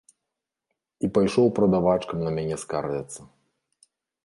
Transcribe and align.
І 1.07 1.09
пайшоў 1.17 1.47
прадавачкам 1.59 2.25
на 2.29 2.33
мяне 2.39 2.57
скардзіцца. 2.65 3.19